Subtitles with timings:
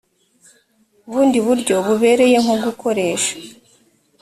[1.09, 3.33] bundi buryo bubereye nko gukoresha